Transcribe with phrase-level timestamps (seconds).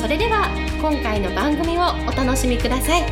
[0.00, 0.48] それでは
[0.80, 3.02] 今回の番組をお楽しみください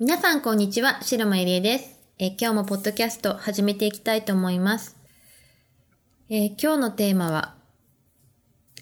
[0.00, 2.00] 皆さんこんにちは、白間ゆりえです。
[2.18, 4.96] え今日もポッドキャスト始めていきたいと思います。
[6.30, 7.54] え今日のテーマは、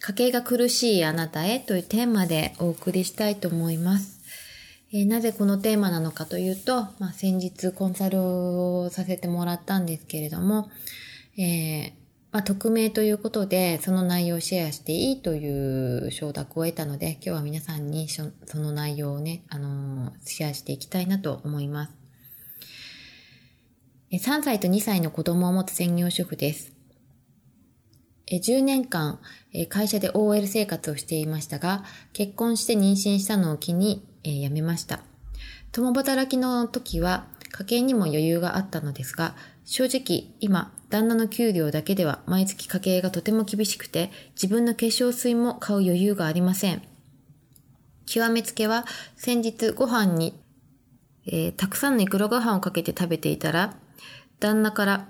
[0.00, 4.19] 家計が苦しいあなたへというテーマでお送りしたいと思います。
[4.92, 10.68] えーなぜこのテーマなのかというと、まあ、先日コンサルをさせてもらったんですけれども、
[11.38, 11.92] えー
[12.32, 15.48] まあ、匿名ということで、その内容をシェアしていいとい
[16.06, 21.92] う承諾を得たので、今日は皆さんにその内容をね、あのーシェアしていきたいなと思います。
[24.12, 26.72] 3歳と2歳の子供を持つ専業主婦です。
[28.28, 29.20] 10年間、
[29.68, 35.00] 会社で OL 生活をしていましたが、結婚して妊娠したのを機に、えー辞めました。
[35.72, 46.82] 共働きの時は家計にも余裕があったのですが、正直今、旦那の給料だけでは毎月家計がとても厳しくて、自分の化粧水も買う余裕がありません。
[48.06, 48.84] 極めつけは
[49.16, 50.34] 先日ご飯に、
[51.26, 53.76] えーたくさんのいくらご飯をかけて食べていたら、
[54.40, 55.08] 旦那から、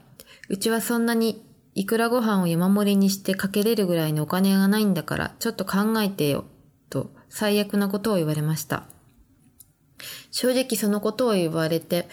[0.48, 6.45] うちはそんなにいくらご飯を山盛りにしてかけれるぐらいのお金がないんだから、ちょっと考えてよ、
[6.91, 8.84] と最悪なことを言われました。
[10.30, 12.08] 正直そのことを言われて、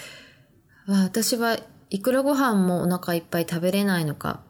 [0.87, 1.57] 私は
[1.89, 4.41] いくらご飯もお腹いっぱい食べれないのか。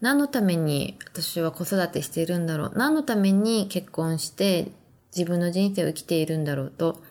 [0.00, 2.72] 何のために私は子育てしているんだろう。
[2.76, 4.70] 何のために結婚して
[5.16, 7.02] 自分の人生を生きているんだろうと、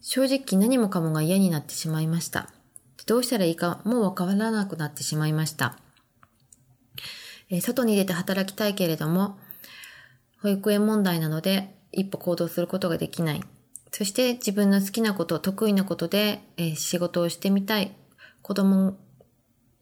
[0.00, 2.50] 正直何もかもが嫌になってしまいました。
[3.06, 5.78] どうしたらいいかもうわからなくなってしまいました。
[7.50, 9.38] え外に出て働きたいけれども、
[10.42, 13.42] 保育園問題なので一歩行動することができない。
[13.90, 17.94] そして自分の好きなこと、得意なことで、えー仕事をしてみたい。
[18.42, 18.96] 子供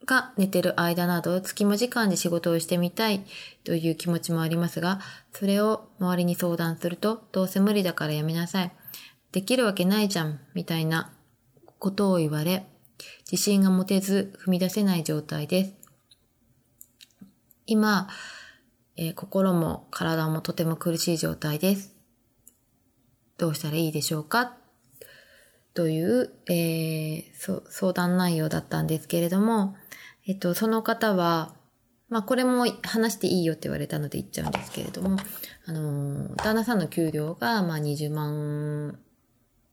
[0.06, 3.24] が寝てる間など、隙間時間で仕事をしてみたい
[3.64, 5.00] という気持ちもありますが、
[5.32, 8.72] それを周りに相談すると、どうせ無理だからやめなさい。
[9.32, 11.12] できるわけないじゃん、みたいな
[11.78, 12.64] ことを言われ、
[13.30, 15.74] 自信が持てず踏み出せない状態です。
[17.66, 18.08] 今、
[18.96, 21.95] えー心も体もとても苦しい状態です。
[23.38, 24.56] どうしたらいいでしょうか？
[25.74, 29.76] という、えー相談内容だったんですけれども、
[30.26, 31.54] えっと、その方は、
[32.08, 35.18] まあこれも話していいよって言われたので言っちゃうんですけれども、
[35.66, 38.98] あの、旦那さんの給料が、まあ20万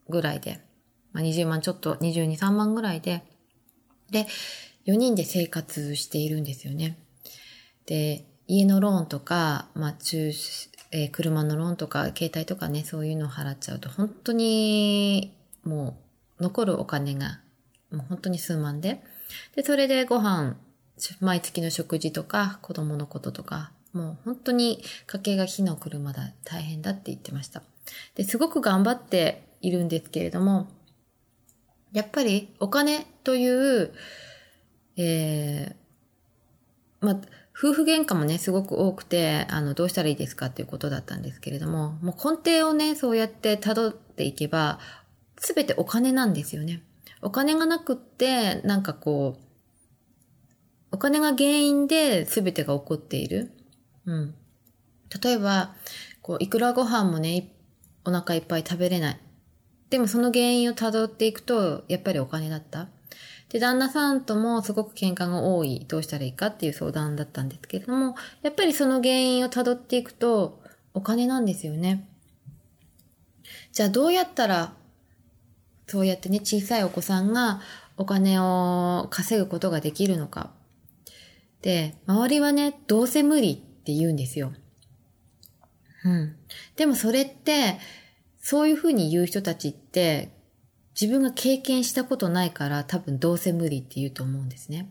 [0.10, 0.60] ぐらいで、
[1.14, 3.24] まあ20万ちょっと、22、3万ぐらいで、
[4.12, 4.28] で、
[4.86, 6.98] 4人で生活しているんですよね。
[7.86, 10.32] で、家のローンとか、まあ、中、
[10.94, 15.34] えー車のローンとか、携帯とかね、そういうのを払っちゃうと、本当に、
[15.64, 15.98] も
[16.40, 17.40] う、残るお金が、
[17.92, 19.04] もう本当に数万で。
[19.56, 20.56] で、それでご飯、
[21.20, 27.64] 毎月の食事とか、子供のこととか、もう本当に家計が火の車だ、大変だって言ってました。
[28.16, 30.68] で、すごく頑張っているんですけれども、
[31.92, 33.94] やっぱりお金という、
[34.98, 37.18] えー、まあ、
[37.56, 44.80] 夫婦喧嘩もね、すごく多くて、あの、どうしたらいいですかっていうことだったんですけれども、もう根底をね、そうやって辿っていけば、
[45.38, 46.82] すべてお金なんですよね。
[47.22, 49.44] お金がなくって、なんかこう、
[50.92, 53.52] お金が原因で全てが起こっている。
[54.06, 54.36] うん。
[55.24, 55.76] 例えば、
[56.22, 57.52] こう、いくらご飯もね、
[58.06, 59.20] お腹いっぱい食べれない。
[59.90, 62.90] でもその原因を辿っていくと、やっぱりお金だった。
[63.54, 70.60] で、旦那さんともすごく喧嘩が多い、どうしたらいいかっていう相談だったんですけれども、やっぱりその原因を辿っていくと、
[70.96, 72.10] お金なんですよね。
[73.72, 74.74] じゃあどうやったら、
[75.86, 77.62] そうやってね、小さいお子さんが
[77.96, 80.52] お金を稼ぐことができるのか。
[81.62, 84.52] で、周りはね、どうせ無理って言うんですよ。
[86.06, 86.36] うん。
[86.76, 87.78] でもそれって、
[88.42, 90.32] そういうふうに言う人たちって、
[91.00, 94.90] 自分が経験したことないから多分どうせ無理って言うと思うんですね。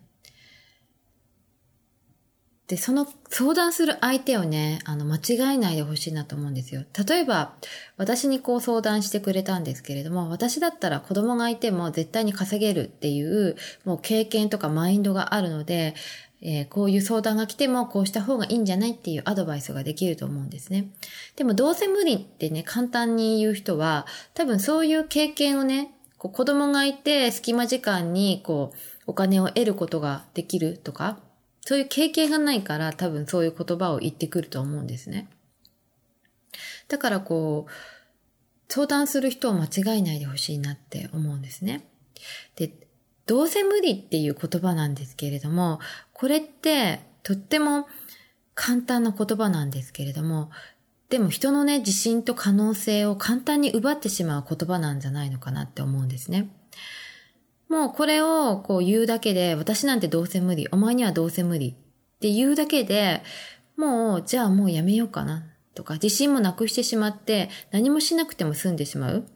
[2.72, 6.84] で、その相談する相手をね、あの、間違えないでほしいなと思うんですよ。
[7.06, 7.54] 例えば、
[7.98, 15.94] 私にこう相談してくれたんですけれども、私だったら子供がいても絶対に稼げるっていう、もう経験とかマインドがあるので、
[16.44, 20.90] えー、こういう相談が来てもこうした方がいいんじゃないっていうアドバイスができると思うんですね。
[21.36, 31.20] でもどうせ無理ってね、簡単に言う人は、多分そういう経験をね、こう子供がいて隙間時間にこうお金を得ることができるとか、
[31.60, 35.28] そういう経験がないから多分そういう言葉を言ってくると思うんですね。
[36.88, 37.72] だからこう、
[38.68, 41.86] 相談する人を間違えないでほしいなって思うんですね。
[42.56, 42.72] で、
[43.26, 45.78] どうせ無理っていう言葉なんですけれども、
[46.22, 47.88] これってとっても
[48.54, 50.50] 簡単な言葉なんですけれども、
[51.08, 56.48] でも人のね、自信と可能性を簡単に奪ってしまう言葉なんじゃないのかなって思うんですね。
[57.68, 61.74] もうこれをこう言うだけで、私なんてどうせ無理、お前にはどうせ無理っ
[62.20, 63.24] て言うだけで、
[63.76, 65.42] もうじゃあもうやめようかな
[65.74, 69.26] とか、自信もなくしてしまって何もしなくても済んでしまう。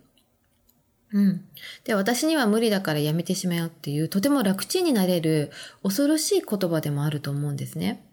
[1.17, 1.45] うん。
[1.85, 5.51] で、私には無理だからやめてしまうっていう、とても楽ちんになれる
[5.83, 8.05] 恐ろしい言葉でもあると思うんですね。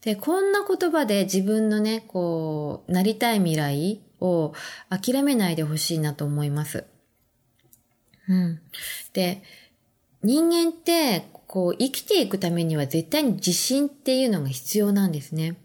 [0.00, 4.52] で、こんな言葉で自分のね、こう、なりたい未来を
[4.90, 6.86] 諦めないでほしいなと思います。
[8.28, 8.60] うん。
[9.12, 9.44] で、
[10.24, 15.56] 人間って、こう、生きていくためには絶対に自信っていうのが必要なんですね。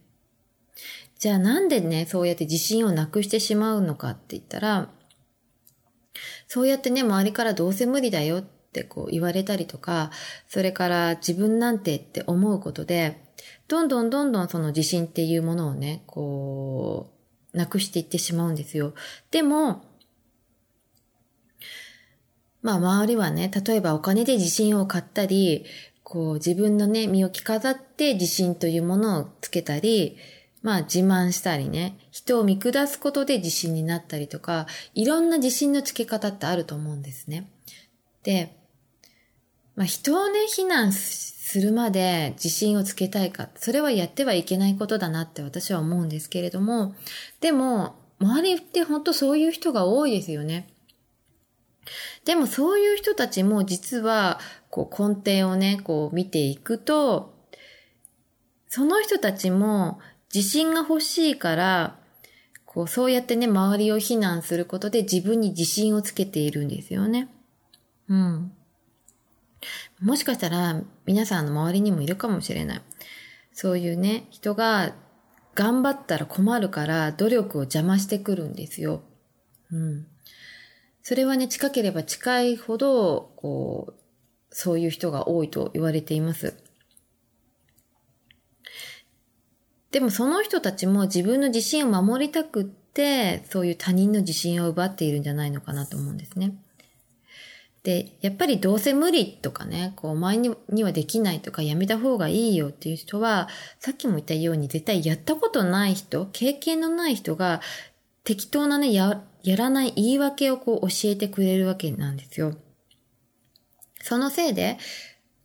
[1.17, 4.91] じゃあなんでね、そうやって自信をなくしてしまうのかって言ったら、
[6.47, 10.11] そうやってね、周りからどうせ無理だよってこう言われたりとか、
[10.47, 13.21] それから自分なんてって思うことで、
[13.67, 17.11] どんどんどんどんその自信っていうものをね、こ
[17.53, 18.93] う、なくしていってしまうんですよ。
[19.29, 19.83] でも、
[22.61, 25.65] まあ周りはね、例えばお金で自信を買ったり、
[26.03, 30.17] こう自分のね、身を着飾って自信というものをつけたり、
[30.67, 37.49] まあ自慢したりね、人を見下すことで自信になったりとか、いろんな自信のつけ方ってあると思うんですね。
[38.23, 38.53] で、
[39.77, 46.95] まあ人をね、非難するまで自信をつけたいか、それはやってはいけないことだなって私は思うんですけれども、
[47.39, 50.67] でも、周りって本当そういう人が多いですよね。
[52.25, 57.37] でもそういう人たちも実は、こう根底をね、こう見ていくと、
[58.67, 60.01] その人たちも
[60.37, 61.97] 自信が欲しいから、
[62.63, 67.27] こうそうやってね、周りを非難することで自分に自信をつけているんですよね。
[68.07, 68.51] うん。
[69.99, 72.81] もしかしたら皆さんの周りにもいるかもしれない。
[73.51, 74.93] そういうね、人が
[75.55, 79.01] 頑張ったら困るから努力を邪魔してくるんですよ。
[79.71, 80.05] うん。
[81.01, 83.93] それはね、近ければ近いほど、こう、
[84.51, 86.53] そういう人が多いと言われています。
[89.97, 96.53] でもその人たちも自分の自信を守りたくって、そういう他人の自信を奪っているんじゃないのかなと思うんですね。
[97.81, 103.49] で、やっぱりどうせ無理とかね、こう、お前にはできないとかやめた方がいいよっていう人は、
[103.79, 107.61] さっきも言ったように絶対やったことない人、経験のない人が
[108.23, 112.53] 適当なね、や、やらない言い訳をこう教えてくれるわけなんですよ。
[114.03, 114.77] そのせいで、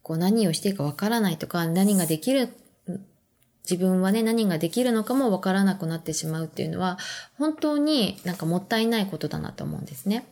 [0.03, 2.51] こう何をしていいかわからないとか、何ができる、
[3.69, 6.99] 自分はね、何ができるのかもわからなくなってしまうっていうのは、
[7.39, 10.27] 本当になんかもったいないことだなと思うんですね。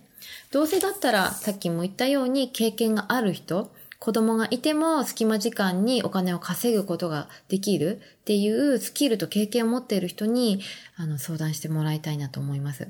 [0.51, 3.71] どうせだったら、さっきも言ったように経験がある人、
[4.01, 10.63] 子供がいても隙間時間にお金を稼ぐことができるっていうスキルと経験を持っている人に
[10.97, 12.89] あの相談してもらいたいなと思います。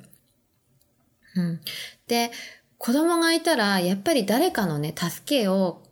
[1.35, 1.61] うん。
[2.07, 2.31] で、
[2.79, 5.83] 子供がいたらやっぱり誰かのね、助けを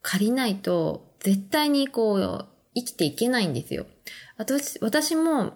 [0.00, 3.86] 借りないと絶対にこう生きていけないんですよ。
[4.36, 5.54] 私、私も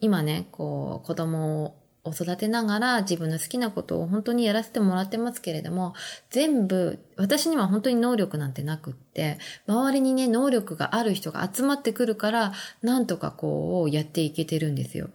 [0.00, 5.94] 今ね、こう子供を育てながら自分の好きなことを本当にやらせてもらってますけれども、
[6.30, 15.10] 全部、私には本当に能力なんてなくって、周りにね、能力がある人が集まってくるから、なんとかこう、やっていけてるんですよ。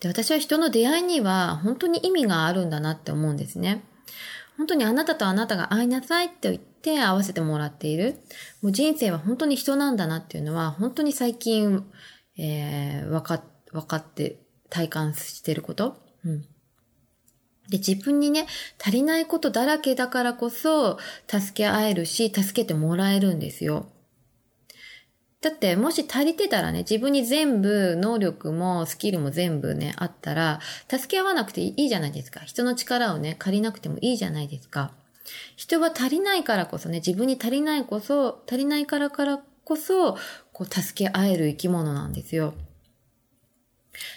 [0.00, 3.84] で、私は人の出会いには本当に意味があるんだなって思うんですね。
[4.56, 8.16] 本当にあなたとあなたが会いなさいって言って会わせてもらっている。
[8.62, 11.84] もう人生は本当に人なんだなっていうのは、本当に最近、
[12.38, 15.96] えー、わか、分かって体感してること。
[16.24, 16.42] うん。
[17.68, 18.46] で、自分にね、
[18.80, 20.98] 足りないことだらけだからこそ、
[21.28, 23.90] 助け合えるし、助けてもらえるんですよ。
[25.42, 32.40] だって、もし足りてたらね、自分に全部、能力もスキルも全部ね、あったら、助け合わなくていいじゃないですか。
[32.40, 34.92] 人の力をね、借りなくてもいいじゃないですか。
[35.56, 40.16] 人は足りないからこそね、自分に足りないこそ、足りないからからこそ、
[40.52, 42.54] こう、助け合える生き物なんですよ。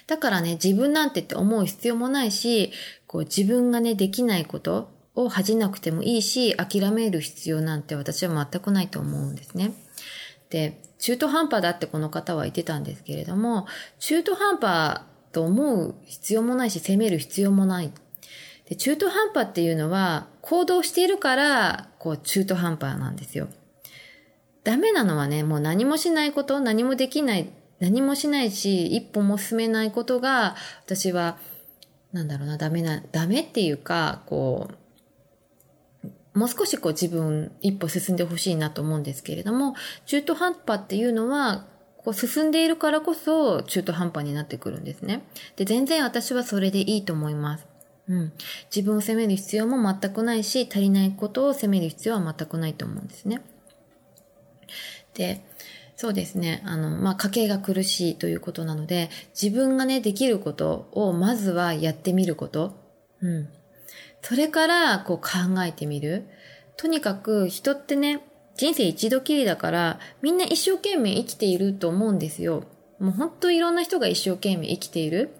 [0.07, 2.71] だからね、自分なんてって思う必要もないし、
[3.07, 9.73] こう、自分がね、できないことを恥じなくてもいいし、諦める必要なんて私は全くないと思うんですね。
[10.49, 13.67] で、中途半端だってこの方は言ってたんですけれども、
[13.99, 15.01] 中途半端
[15.31, 17.91] と思う必要もないし、責める必要もない。
[18.67, 23.47] で中途半端っていうのは、行動しているから、こう、中途半端なんですよ。
[24.63, 31.37] ダメなのはね、もう何もしないこと、何もできない、何もしないし、一歩も進めないことが、私は、
[32.11, 34.75] なんだろうな、ダメな、ダメっていうか、こう、
[36.39, 41.65] もう少しこう自分一歩進んでほしいなと思うんですけれども、中途半端っていうのは、
[41.97, 45.27] こう進んでいるからこそ中途半端になってくるんですね。
[45.57, 47.67] で、全然私はそれでいいと思います。
[48.07, 48.31] うん。
[48.73, 53.41] 自分を責める必要も全くないし、足りないことを責める必要は全くないと思うんですね。
[55.13, 55.43] で、
[55.97, 56.63] そうですね。
[56.65, 62.77] あの、まあ、家計が苦しいということなので、自分がね、できることをまずはやってみること。
[63.19, 63.49] うん。
[64.21, 66.25] それから、こう考えてみる。
[66.77, 68.21] とにかく人ってね、
[68.55, 72.63] 人生一度きりだから、みんな一生懸命生きていると思うんですよ。
[72.99, 75.31] もう本当いろんな人が一生懸命生きている。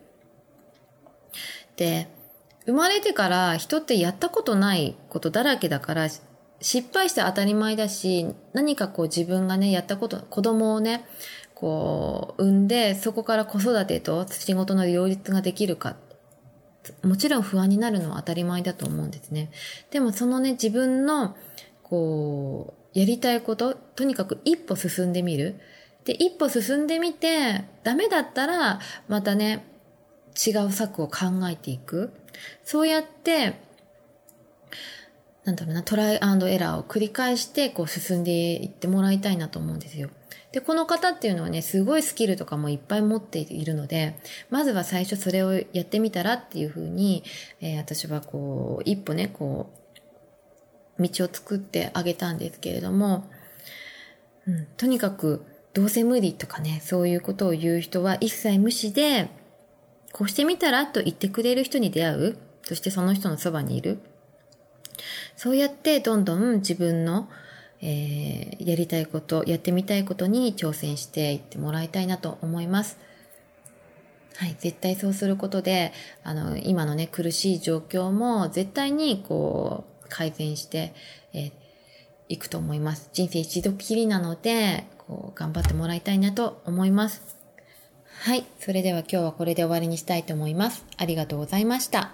[1.76, 2.08] で、
[2.66, 6.08] 生まれてから人ってやったことないことだらけだから、
[6.62, 11.06] 失敗して当たり前だし、何かこう自分がね、やったこと、子供をね、
[11.54, 15.96] こう、産んで、そこから子育てと仕事の両立ができるか。
[17.04, 19.52] もちろん不安になるのは当たり前だと思うんですね。
[19.92, 21.36] でもそのね、自分の、
[21.84, 25.60] こう、やりたいこと、とにかく一歩進んでみる。
[26.06, 29.66] で、一歩進んでみて、ダメだったら、またね、
[30.48, 32.12] 違う策を考えていく。
[32.64, 33.60] そうやって、
[35.44, 40.10] なんだろうな、トライエラーを繰り返して、こう進んでいってもらいたいなと思うんですよ。
[40.52, 47.24] で、この方っていうのはね、すごいスキルとかもいっぱい持っているので、まずは最初それをやってみたらっていうふうに、
[47.62, 49.72] えー、私はこう、一歩ね、こ
[50.98, 53.30] う、道を作ってあげたんですけれども、
[54.48, 59.30] うん、とにかく、どうせ無理とかね、そういうことを言う人は一切無視で、
[60.12, 62.38] こうしてみたらと言ってくれる人に出会う。
[62.64, 64.00] そしてその人のそばにいる。
[65.36, 67.30] そうやってどんどん自分の、
[67.82, 72.98] えー、やりたいこと、やってみたいことに挑戦していってもらいたいなと思います。
[74.38, 75.92] はい、絶対そうすることで、
[76.24, 80.94] あの、今のね、苦しい状況も絶対にこう、改善して、
[81.34, 81.52] えー、
[82.30, 83.10] いくと思います。
[83.14, 87.38] 人生一度きりなので、こう、頑張ってもらいたいなと思います。
[88.22, 90.86] はい、それでは今日はこれで終わりにしたいと思います。
[90.98, 92.12] ありがとうございました。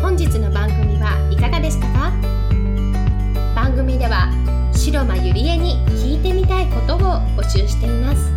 [0.00, 2.43] 本日の番組はいかがでしたか？
[3.98, 4.28] では
[4.72, 6.98] 白間ゆりえに聞いてみたいことを
[7.36, 8.32] 募集しています。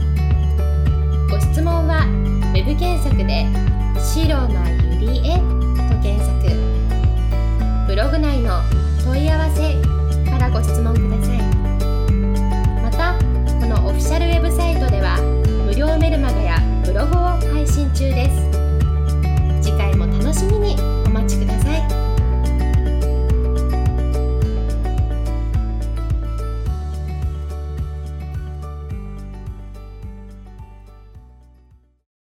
[1.30, 2.06] ご質問は
[2.54, 3.46] web 検索で
[4.00, 5.38] 「白間ゆりえ」
[5.90, 6.38] と検索。
[7.88, 8.62] ブログ内の
[9.04, 9.76] 「問い合わせ」
[10.30, 11.42] からご質問ください。
[12.82, 13.16] また
[13.60, 15.18] このオフィシャルウェブサイトでは
[15.66, 17.24] 無料メルマガやブログを
[17.54, 18.50] 配信中です。
[19.62, 22.07] 次回も楽しみにお待ちください。